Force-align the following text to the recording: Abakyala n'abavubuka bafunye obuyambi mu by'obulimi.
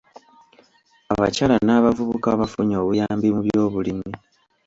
Abakyala 1.13 1.55
n'abavubuka 1.65 2.29
bafunye 2.41 2.75
obuyambi 2.81 3.27
mu 3.35 3.41
by'obulimi. 3.45 4.09